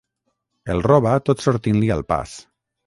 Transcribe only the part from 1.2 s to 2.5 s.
tot sortint-li al pas.